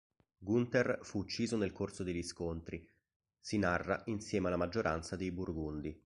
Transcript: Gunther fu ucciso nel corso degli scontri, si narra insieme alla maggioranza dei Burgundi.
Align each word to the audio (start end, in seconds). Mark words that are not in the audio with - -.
Gunther 0.39 0.97
fu 1.03 1.19
ucciso 1.19 1.57
nel 1.57 1.73
corso 1.73 2.01
degli 2.01 2.23
scontri, 2.23 2.83
si 3.39 3.59
narra 3.59 4.01
insieme 4.07 4.47
alla 4.47 4.57
maggioranza 4.57 5.15
dei 5.15 5.29
Burgundi. 5.31 5.95